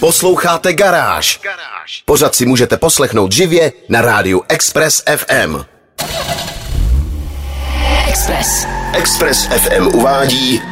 [0.00, 1.40] Posloucháte Garáž.
[2.04, 5.56] Pořád si můžete poslechnout živě na rádiu Express FM.
[8.08, 8.66] Express.
[8.92, 10.62] Express FM uvádí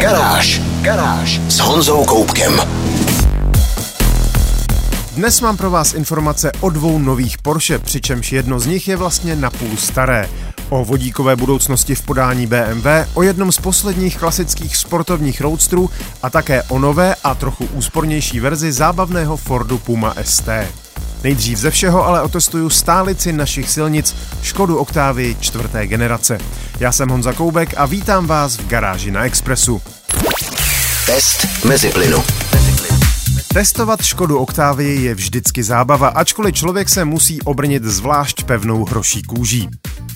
[0.00, 0.60] Garáž.
[0.80, 2.60] Garáž s Honzou Koupkem.
[5.12, 9.36] Dnes mám pro vás informace o dvou nových Porsche, přičemž jedno z nich je vlastně
[9.36, 10.28] napůl staré.
[10.70, 15.90] O vodíkové budoucnosti v podání BMW, o jednom z posledních klasických sportovních roadstrů
[16.22, 20.48] a také o nové a trochu úspornější verzi zábavného Fordu Puma ST.
[21.24, 26.38] Nejdřív ze všeho ale otestuju stálici našich silnic Škodu Oktávy čtvrté generace.
[26.80, 29.82] Já jsem Honza Koubek a vítám vás v garáži na Expressu.
[31.06, 32.22] Test mezi plynu.
[33.54, 39.68] Testovat Škodu Oktávii je vždycky zábava, ačkoliv člověk se musí obrnit zvlášť pevnou hroší kůží.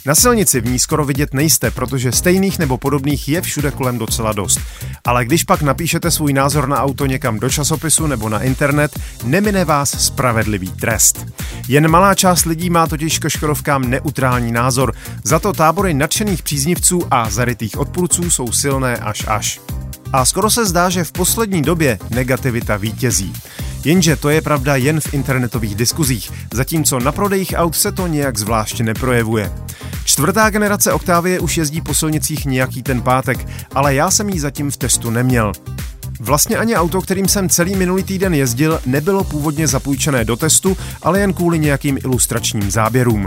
[0.07, 4.33] Na silnici v ní skoro vidět nejste, protože stejných nebo podobných je všude kolem docela
[4.33, 4.61] dost.
[5.05, 9.65] Ale když pak napíšete svůj názor na auto někam do časopisu nebo na internet, nemine
[9.65, 11.27] vás spravedlivý trest.
[11.69, 14.95] Jen malá část lidí má totiž ke Škodovkám neutrální názor,
[15.25, 19.61] za to tábory nadšených příznivců a zarytých odpůrců jsou silné až až.
[20.13, 23.33] A skoro se zdá, že v poslední době negativita vítězí.
[23.85, 28.39] Jenže to je pravda jen v internetových diskuzích, zatímco na prodejích aut se to nějak
[28.39, 29.64] zvláště neprojevuje.
[30.15, 34.71] Čtvrtá generace Octavie už jezdí po silnicích nějaký ten pátek, ale já jsem ji zatím
[34.71, 35.53] v testu neměl.
[36.21, 41.21] Vlastně ani auto, kterým jsem celý minulý týden jezdil, nebylo původně zapůjčené do testu, ale
[41.21, 43.27] jen kvůli nějakým ilustračním záběrům.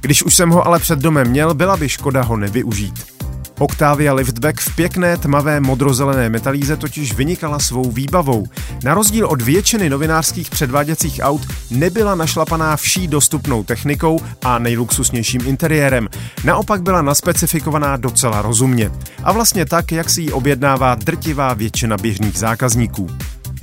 [0.00, 3.13] Když už jsem ho ale před domem měl, byla by škoda ho nevyužít.
[3.58, 8.46] Octavia Liftback v pěkné tmavé modrozelené metalíze totiž vynikala svou výbavou.
[8.84, 16.08] Na rozdíl od většiny novinářských předváděcích aut nebyla našlapaná vší dostupnou technikou a nejluxusnějším interiérem.
[16.44, 18.90] Naopak byla naspecifikovaná docela rozumně.
[19.24, 23.06] A vlastně tak, jak si ji objednává drtivá většina běžných zákazníků.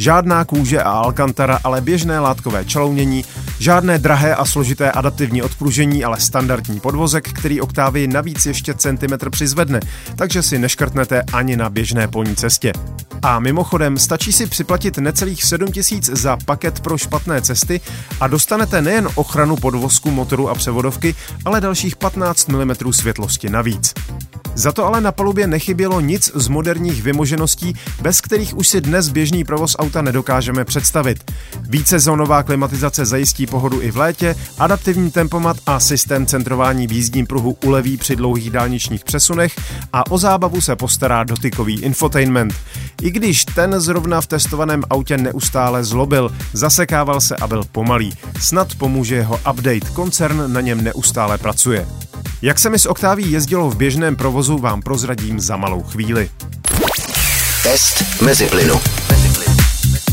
[0.01, 3.25] Žádná kůže a alcantara, ale běžné látkové čalounění,
[3.59, 9.79] žádné drahé a složité adaptivní odpružení, ale standardní podvozek, který Octavii navíc ještě centimetr přizvedne,
[10.15, 12.73] takže si neškrtnete ani na běžné polní cestě.
[13.21, 17.81] A mimochodem, stačí si připlatit necelých 7000 za paket pro špatné cesty
[18.19, 23.93] a dostanete nejen ochranu podvozku motoru a převodovky, ale dalších 15 mm světlosti navíc.
[24.55, 29.09] Za to ale na palubě nechybělo nic z moderních vymožeností, bez kterých už si dnes
[29.09, 31.31] běžný provoz auta nedokážeme představit.
[31.61, 37.27] Více zónová klimatizace zajistí pohodu i v létě, adaptivní tempomat a systém centrování v jízdním
[37.27, 39.55] pruhu uleví při dlouhých dálničních přesunech
[39.93, 42.53] a o zábavu se postará dotykový infotainment.
[43.01, 48.13] I když ten zrovna v testovaném autě neustále zlobil, zasekával se a byl pomalý.
[48.39, 51.87] Snad pomůže jeho update, koncern na něm neustále pracuje.
[52.43, 56.29] Jak se mi s Octaví jezdilo v běžném provozu, vám prozradím za malou chvíli.
[57.63, 58.75] Test mezi plynu.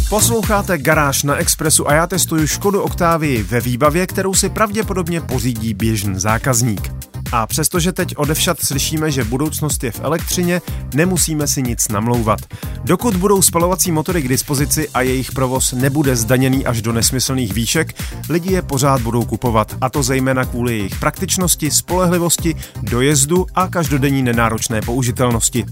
[0.08, 5.74] Posloucháte Garáž na Expressu a já testuju Škodu Octavii ve výbavě, kterou si pravděpodobně pořídí
[5.74, 6.92] běžný zákazník.
[7.32, 10.62] A přestože teď odevšat slyšíme, že budoucnost je v elektřině,
[10.94, 12.40] nemusíme si nic namlouvat.
[12.84, 17.94] Dokud budou spalovací motory k dispozici a jejich provoz nebude zdaněný až do nesmyslných výšek,
[18.28, 24.22] lidi je pořád budou kupovat, a to zejména kvůli jejich praktičnosti, spolehlivosti, dojezdu a každodenní
[24.22, 25.64] nenáročné použitelnosti.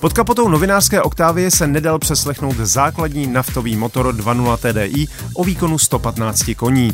[0.00, 6.50] Pod kapotou novinářské Oktávie se nedal přeslechnout základní naftový motor 2.0 TDI o výkonu 115
[6.56, 6.92] koní.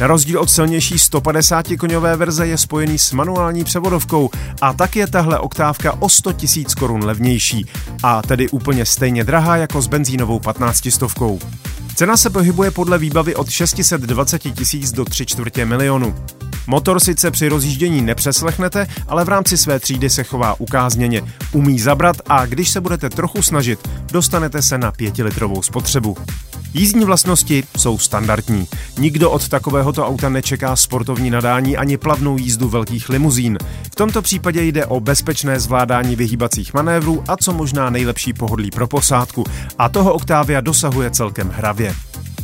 [0.00, 4.30] Na rozdíl od silnější 150 koňové verze je spojený s manuální převodovkou
[4.60, 6.40] a tak je tahle oktávka o 100 000
[6.78, 7.66] korun levnější
[8.02, 11.38] a tedy úplně stejně drahá jako s benzínovou 15 stovkou.
[11.94, 16.14] Cena se pohybuje podle výbavy od 620 tisíc do 3 čtvrtě milionu.
[16.66, 21.22] Motor sice při rozjíždění nepřeslechnete, ale v rámci své třídy se chová ukázněně.
[21.52, 26.16] Umí zabrat a když se budete trochu snažit, dostanete se na pětilitrovou spotřebu.
[26.74, 28.68] Jízdní vlastnosti jsou standardní.
[28.98, 33.58] Nikdo od takovéhoto auta nečeká sportovní nadání ani plavnou jízdu velkých limuzín.
[33.92, 38.86] V tomto případě jde o bezpečné zvládání vyhýbacích manévrů a co možná nejlepší pohodlí pro
[38.88, 39.44] posádku.
[39.78, 41.94] A toho Octavia dosahuje celkem hravě.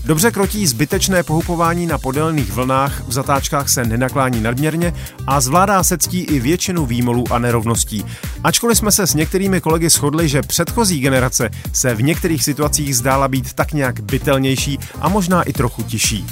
[0.09, 4.95] Dobře krotí zbytečné pohupování na podélných vlnách, v zatáčkách se nenaklání nadměrně
[5.27, 8.05] a zvládá se ctí i většinu výmolů a nerovností.
[8.45, 13.29] Ačkoliv jsme se s některými kolegy shodli, že předchozí generace se v některých situacích zdála
[13.29, 16.27] být tak nějak bytelnější a možná i trochu tiší.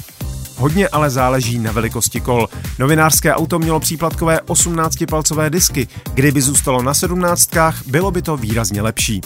[0.56, 2.48] Hodně ale záleží na velikosti kol.
[2.78, 5.88] Novinářské auto mělo příplatkové 18-palcové disky.
[6.14, 7.50] Kdyby zůstalo na 17,
[7.86, 9.20] bylo by to výrazně lepší.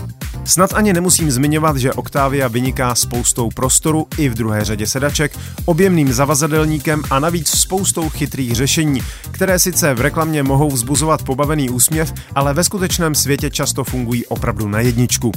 [0.51, 6.13] Snad ani nemusím zmiňovat, že Octavia vyniká spoustou prostoru i v druhé řadě sedaček, objemným
[6.13, 9.01] zavazadelníkem a navíc spoustou chytrých řešení,
[9.31, 14.69] které sice v reklamě mohou vzbuzovat pobavený úsměv, ale ve skutečném světě často fungují opravdu
[14.69, 15.33] na jedničku.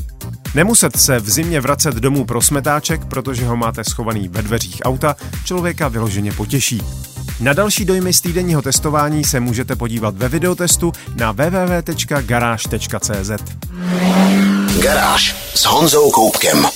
[0.56, 5.16] Nemuset se v zimě vracet domů pro smetáček, protože ho máte schovaný ve dveřích auta,
[5.46, 6.82] člověka vyloženě potěší.
[7.40, 12.14] Na další dojmy z týdenního testování se můžete podívat ve videotestu na www.garage.cz.
[14.82, 16.68] Garáž s Honzou Koupkem.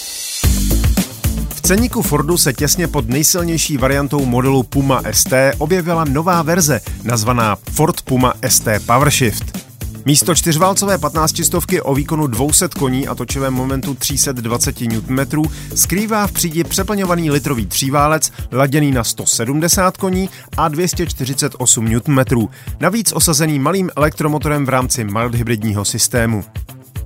[1.56, 7.58] V ceníku Fordu se těsně pod nejsilnější variantou modelu Puma ST objevila nová verze, nazvaná
[7.72, 9.58] Ford Puma ST PowerShift.
[10.06, 15.44] Místo čtyřválcové 15 stovky o výkonu 200 koní a točivém momentu 320 Nm
[15.76, 22.48] skrývá v přídi přeplňovaný litrový tříválec laděný na 170 koní a 248 Nm,
[22.80, 26.44] navíc osazený malým elektromotorem v rámci mild hybridního systému.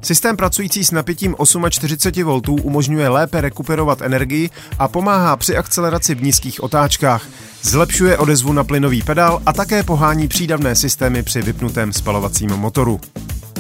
[0.01, 1.35] Systém pracující s napětím
[1.69, 4.49] 48 V umožňuje lépe rekuperovat energii
[4.79, 7.27] a pomáhá při akceleraci v nízkých otáčkách.
[7.61, 12.99] Zlepšuje odezvu na plynový pedál a také pohání přídavné systémy při vypnutém spalovacím motoru.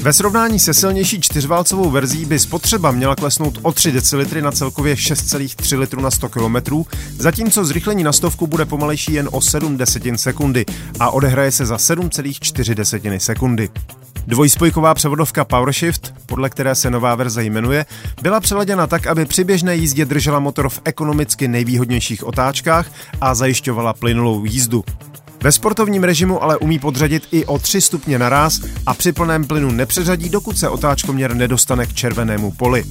[0.01, 4.95] Ve srovnání se silnější čtyřválcovou verzí by spotřeba měla klesnout o 3 decilitry na celkově
[4.95, 6.83] 6,3 litru na 100 km,
[7.17, 10.65] zatímco zrychlení na stovku bude pomalejší jen o 7 desetin sekundy
[10.99, 13.69] a odehraje se za 7,4 desetiny sekundy.
[14.27, 17.85] Dvojspojková převodovka PowerShift, podle které se nová verze jmenuje,
[18.21, 22.91] byla přeladěna tak, aby při běžné jízdě držela motor v ekonomicky nejvýhodnějších otáčkách
[23.21, 24.83] a zajišťovala plynulou jízdu.
[25.43, 29.71] Ve sportovním režimu ale umí podřadit i o 3 stupně naraz a při plném plynu
[29.71, 32.83] nepřeřadí, dokud se otáčkoměr nedostane k červenému poli.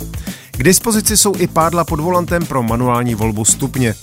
[0.51, 3.95] K dispozici jsou i pádla pod volantem pro manuální volbu stupně.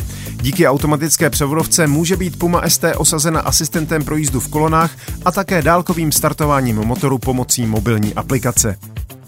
[0.42, 4.92] Díky automatické převodovce může být Puma ST osazena asistentem pro jízdu v kolonách
[5.26, 8.78] a také dálkovým startováním motoru pomocí mobilní aplikace.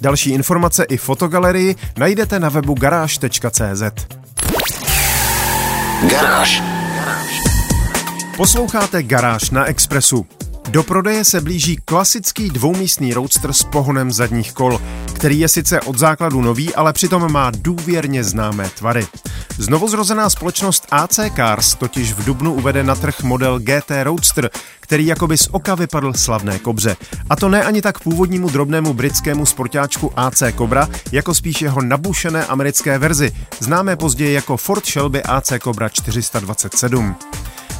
[0.01, 3.83] Další informace i fotogalerii najdete na webu garáž.cz.
[6.09, 6.63] Garáž.
[8.37, 10.25] Posloucháte Garáž na Expressu.
[10.69, 14.81] Do prodeje se blíží klasický dvoumístný roadster s pohonem zadních kol,
[15.13, 19.07] který je sice od základu nový, ale přitom má důvěrně známé tvary.
[19.57, 24.49] Znovuzrozená společnost AC Cars totiž v Dubnu uvede na trh model GT Roadster,
[24.79, 26.95] který jakoby z oka vypadl slavné kobře.
[27.29, 32.45] A to ne ani tak původnímu drobnému britskému sportáčku AC Cobra, jako spíš jeho nabušené
[32.45, 37.15] americké verzi, známé později jako Ford Shelby AC Cobra 427.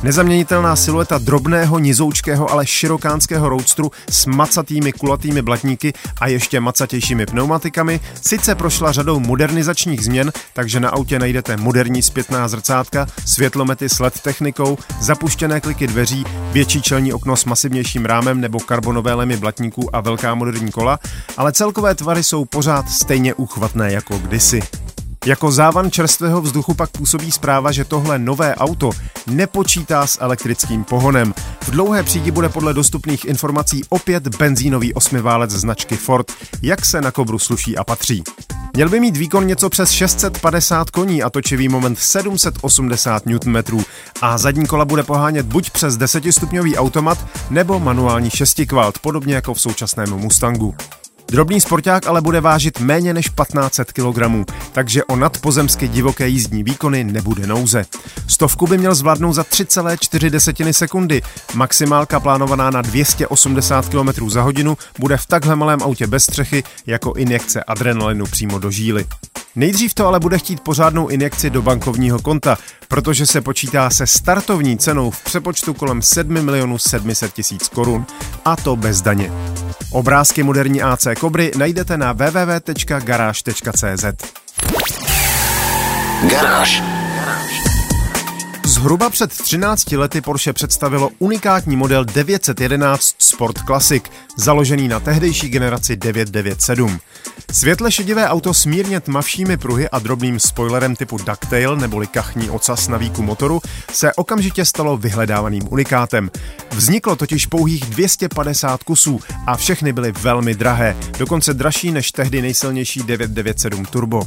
[0.04, 8.00] Nezaměnitelná silueta drobného, nizoučkého, ale širokánského roadstru s macatými kulatými blatníky a ještě macatějšími pneumatikami
[8.22, 14.19] sice prošla řadou modernizačních změn, takže na autě najdete moderní zpětná zrcátka, světlomety s LED
[14.19, 20.01] technikou, zapuštěné kliky dveří, větší čelní okno s masivnějším rámem nebo karbonové lemy blatníků a
[20.01, 21.00] velká moderní kola,
[21.38, 24.62] ale celkové tvary jsou pořád stejně uchvatné jako kdysi.
[25.25, 28.89] Jako závan čerstvého vzduchu pak působí zpráva, že tohle nové auto
[29.27, 31.33] nepočítá s elektrickým pohonem.
[31.62, 36.31] V dlouhé přídi bude podle dostupných informací opět benzínový osmiválec značky Ford,
[36.62, 38.24] jak se na Kobru sluší a patří.
[38.74, 43.83] Měl by mít výkon něco přes 650 koní a točivý moment 780 Nm
[44.22, 47.18] a zadní kola bude pohánět buď přes 10-stupňový automat
[47.50, 50.75] nebo manuální šestikvalt, podobně jako v současném Mustangu.
[51.30, 57.04] Drobný sporták ale bude vážit méně než 1500 kg, takže o nadpozemsky divoké jízdní výkony
[57.04, 57.86] nebude nouze.
[58.28, 61.22] Stovku by měl zvládnout za 3,4 sekundy.
[61.54, 67.14] Maximálka plánovaná na 280 km za hodinu bude v takhle malém autě bez střechy jako
[67.14, 69.06] injekce adrenalinu přímo do žíly.
[69.56, 74.77] Nejdřív to ale bude chtít pořádnou injekci do bankovního konta, protože se počítá se startovní
[74.77, 78.06] cenou v přepočtu kolem 7 milionů 700 tisíc korun
[78.46, 79.32] a to bez daně.
[79.91, 84.05] Obrázky moderní AC Kobry najdete na www.garage.cz.
[86.29, 86.99] Garáž.
[88.79, 94.03] Zhruba před 13 lety Porsche představilo unikátní model 911 Sport Classic,
[94.38, 97.00] založený na tehdejší generaci 997.
[97.51, 102.88] Světle šedivé auto s mírně tmavšími pruhy a drobným spoilerem typu ducktail neboli kachní ocas
[102.88, 103.62] na výku motoru
[103.93, 106.31] se okamžitě stalo vyhledávaným unikátem.
[106.71, 113.03] Vzniklo totiž pouhých 250 kusů a všechny byly velmi drahé, dokonce dražší než tehdy nejsilnější
[113.03, 114.24] 997 Turbo.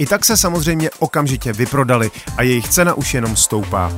[0.00, 3.92] I tak se samozřejmě okamžitě vyprodali a jejich cena už jenom stoupá.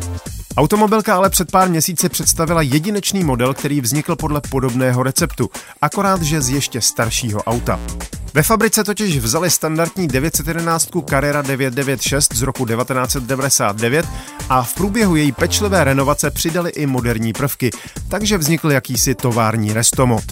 [0.56, 5.50] Automobilka ale před pár měsíci představila jedinečný model, který vznikl podle podobného receptu,
[5.82, 7.80] akorát že z ještě staršího auta.
[8.34, 14.06] Ve fabrice totiž vzali standardní 911 Carrera 996 z roku 1999
[14.48, 17.70] a v průběhu její pečlivé renovace přidali i moderní prvky,
[18.08, 20.24] takže vznikl jakýsi tovární restomod.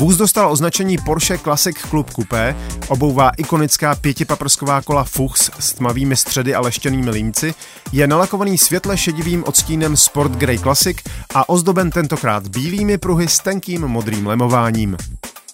[0.00, 2.56] Vůz dostal označení Porsche Classic Club Coupé,
[2.88, 7.54] obouvá ikonická pětipaprsková kola Fuchs s tmavými středy a leštěnými límci,
[7.92, 10.96] je nalakovaný světle šedivým odstínem Sport Grey Classic
[11.34, 14.96] a ozdoben tentokrát bílými pruhy s tenkým modrým lemováním.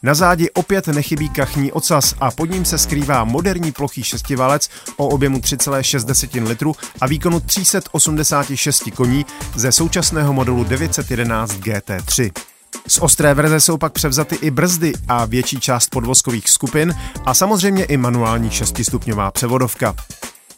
[0.02, 5.08] Na zádi opět nechybí kachní ocas a pod ním se skrývá moderní plochý šestiválec o
[5.08, 12.55] objemu 3,6 litru a výkonu 386 koní ze současného modelu 911 GT3.
[12.88, 16.94] Z ostré verze jsou pak převzaty i brzdy a větší část podvozkových skupin
[17.24, 19.94] a samozřejmě i manuální šestistupňová převodovka.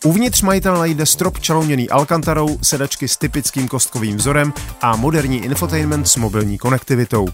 [0.04, 6.16] Uvnitř majitel najde strop čalouněný alkantarou, sedačky s typickým kostkovým vzorem a moderní infotainment s
[6.16, 7.26] mobilní konektivitou.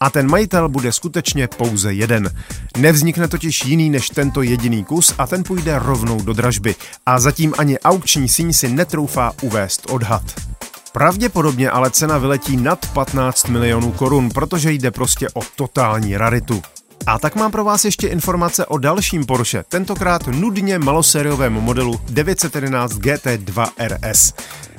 [0.00, 2.30] A ten majitel bude skutečně pouze jeden.
[2.76, 6.74] Nevznikne totiž jiný než tento jediný kus a ten půjde rovnou do dražby.
[7.06, 10.53] A zatím ani aukční síň si netroufá uvést odhad.
[10.94, 16.62] Pravděpodobně ale cena vyletí nad 15 milionů korun, protože jde prostě o totální raritu.
[17.06, 22.92] A tak mám pro vás ještě informace o dalším Porsche, tentokrát nudně malosériovém modelu 911
[22.92, 24.32] GT2 RS.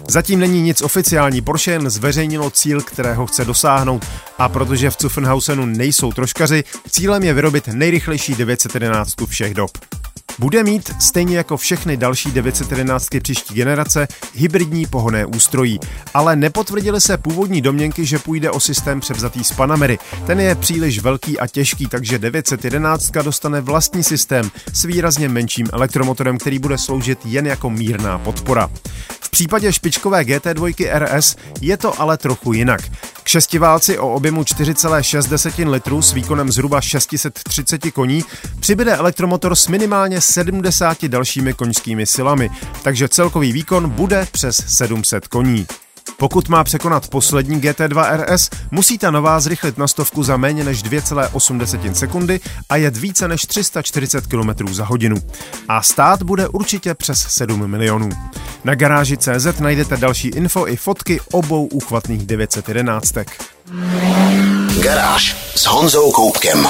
[0.09, 4.05] Zatím není nic oficiální, Porsche jen zveřejnilo cíl, kterého chce dosáhnout
[4.37, 9.71] a protože v Zuffenhausenu nejsou troškaři, cílem je vyrobit nejrychlejší 911 všech dob.
[10.39, 15.79] Bude mít, stejně jako všechny další 911 příští generace, hybridní pohonné ústrojí,
[16.13, 19.97] ale nepotvrdily se původní domněnky, že půjde o systém převzatý z Panamery.
[20.27, 26.37] Ten je příliš velký a těžký, takže 911 dostane vlastní systém s výrazně menším elektromotorem,
[26.37, 28.69] který bude sloužit jen jako mírná podpora.
[29.09, 32.81] V případě špičkové GT2 RS je to ale trochu jinak.
[33.35, 38.23] Šestiválci o objemu 4,6 litrů s výkonem zhruba 630 koní
[38.59, 42.49] přibyde elektromotor s minimálně 70 dalšími koňskými silami,
[42.83, 45.67] takže celkový výkon bude přes 700 koní.
[46.17, 50.83] Pokud má překonat poslední GT2 RS, musí ta nová zrychlit na stovku za méně než
[50.83, 55.15] 2,8 sekundy a jet více než 340 km za hodinu.
[55.67, 58.09] A stát bude určitě přes 7 milionů.
[58.63, 63.13] Na garáži CZ najdete další info i fotky obou úchvatných 911.
[64.81, 66.67] Garáž s Honzou Koupkem.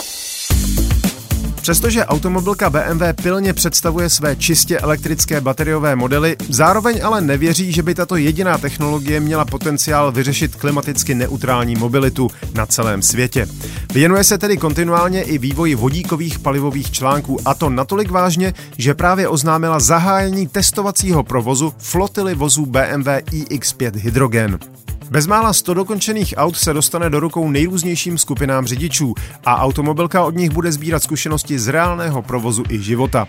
[1.65, 7.95] Přestože automobilka BMW pilně představuje své čistě elektrické bateriové modely, zároveň ale nevěří, že by
[7.95, 13.47] tato jediná technologie měla potenciál vyřešit klimaticky neutrální mobilitu na celém světě.
[13.93, 19.27] Věnuje se tedy kontinuálně i vývoji vodíkových palivových článků a to natolik vážně, že právě
[19.27, 24.59] oznámila zahájení testovacího provozu flotily vozů BMW iX5 Hydrogen.
[25.09, 29.13] Bezmála 100 dokončených aut se dostane do rukou nejrůznějším skupinám řidičů
[29.45, 33.27] a automobilka od nich bude sbírat zkušenosti z reálného provozu i života.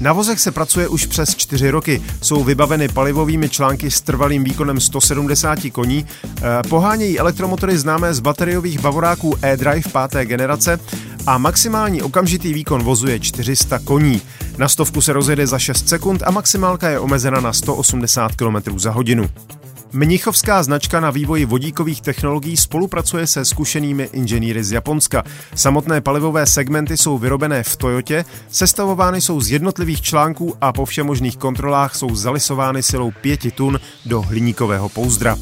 [0.00, 2.02] Na vozech se pracuje už přes 4 roky.
[2.22, 8.80] Jsou vybaveny palivovými články s trvalým výkonem 170 koní, eh, pohánějí elektromotory známé z bateriových
[8.80, 10.80] bavoráků e-drive páté generace
[11.26, 14.22] a maximální okamžitý výkon vozu je 400 koní.
[14.58, 18.90] Na stovku se rozjede za 6 sekund a maximálka je omezena na 180 km za
[18.90, 19.28] hodinu.
[19.92, 25.24] Mnichovská značka na vývoji vodíkových technologií spolupracuje se zkušenými inženýry z Japonska.
[25.54, 31.36] Samotné palivové segmenty jsou vyrobené v Toyotě, sestavovány jsou z jednotlivých článků a po všemožných
[31.36, 35.36] kontrolách jsou zalisovány silou 5 tun do hliníkového pouzdra.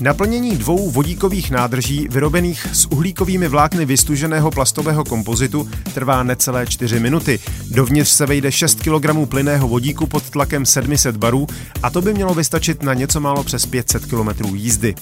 [0.00, 7.38] Naplnění dvou vodíkových nádrží vyrobených s uhlíkovými vlákny vystuženého plastového kompozitu trvá necelé 4 minuty.
[7.70, 11.46] Dovnitř se vejde 6 kg plynného vodíku pod tlakem 700 barů
[11.82, 14.94] a to by mělo vystačit na něco málo přes 500 km jízdy.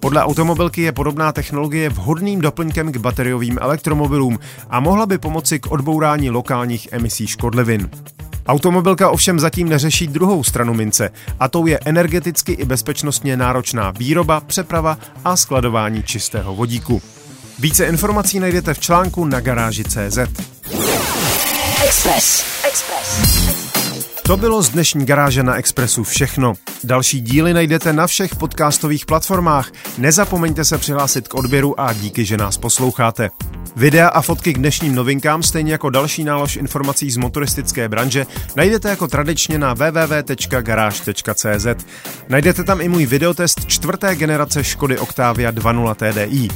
[0.00, 4.38] Podle automobilky je podobná technologie vhodným doplňkem k bateriovým elektromobilům
[4.70, 7.90] a mohla by pomoci k odbourání lokálních emisí škodlivin.
[8.48, 14.40] Automobilka ovšem zatím neřeší druhou stranu mince, a tou je energeticky i bezpečnostně náročná výroba,
[14.40, 17.02] přeprava a skladování čistého vodíku.
[17.58, 20.18] Více informací najdete v článku na garáži CZ.
[21.84, 22.44] Express.
[22.68, 23.38] Express.
[24.22, 26.54] To bylo z dnešní garáže na Expressu všechno.
[26.84, 29.70] Další díly najdete na všech podcastových platformách.
[29.98, 33.30] Nezapomeňte se přihlásit k odběru a díky, že nás posloucháte.
[33.78, 38.88] Videa a fotky k dnešním novinkám, stejně jako další nálož informací z motoristické branže, najdete
[38.88, 41.66] jako tradičně na www.garage.cz.
[42.28, 46.48] Najdete tam i můj videotest čtvrté generace Škody Octavia 2.0 TDI.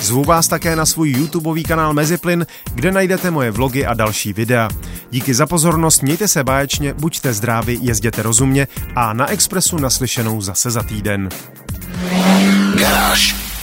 [0.00, 4.68] Zvu vás také na svůj YouTubeový kanál Meziplyn, kde najdete moje vlogy a další videa.
[5.10, 10.70] Díky za pozornost, mějte se báječně, buďte zdraví, jezděte rozumně a na Expressu naslyšenou zase
[10.70, 11.28] za týden.
[12.78, 13.45] Garáž